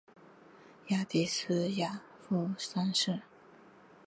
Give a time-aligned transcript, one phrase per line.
[0.89, 3.21] 瓦迪斯瓦夫三世。